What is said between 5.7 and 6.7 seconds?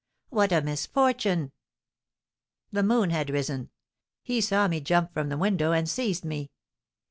and seized me.